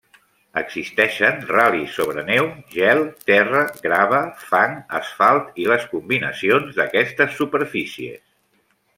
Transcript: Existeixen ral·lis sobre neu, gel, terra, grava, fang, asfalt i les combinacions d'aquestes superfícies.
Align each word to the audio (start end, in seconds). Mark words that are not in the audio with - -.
Existeixen 0.59 1.35
ral·lis 1.49 1.97
sobre 1.97 2.21
neu, 2.29 2.47
gel, 2.75 3.01
terra, 3.31 3.61
grava, 3.83 4.21
fang, 4.53 4.73
asfalt 5.01 5.61
i 5.65 5.67
les 5.73 5.85
combinacions 5.91 6.79
d'aquestes 6.81 7.37
superfícies. 7.43 8.25